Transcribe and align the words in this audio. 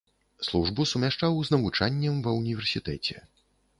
Службу 0.47 0.85
сумяшчаў 0.93 1.37
з 1.49 1.53
навучаннем 1.55 2.15
ва 2.29 2.37
ўніверсітэце. 2.39 3.15